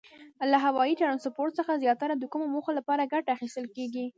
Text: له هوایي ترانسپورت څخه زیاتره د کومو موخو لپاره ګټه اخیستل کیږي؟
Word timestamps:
له 0.51 0.57
هوایي 0.65 0.93
ترانسپورت 1.01 1.53
څخه 1.59 1.79
زیاتره 1.83 2.13
د 2.17 2.23
کومو 2.31 2.45
موخو 2.53 2.71
لپاره 2.79 3.09
ګټه 3.13 3.29
اخیستل 3.37 3.65
کیږي؟ 3.75 4.05